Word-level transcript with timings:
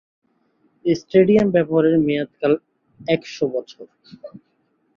এ 0.85 0.93
stadium 1.01 1.47
ব্যবহারের 1.55 1.95
মেয়াদ 2.05 2.31
কাল 2.39 2.53
এক 2.99 3.21
শো 3.33 3.45
বছর। 3.55 3.85